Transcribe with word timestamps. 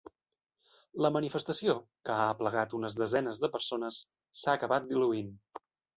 La 1.05 1.09
manifestació, 1.17 1.75
que 2.09 2.15
ha 2.15 2.25
aplegat 2.37 2.73
algunes 2.73 2.97
desenes 3.03 3.43
de 3.45 3.53
persones, 3.57 4.01
s’ha 4.41 4.57
acabat 4.61 4.89
diluint. 4.95 5.31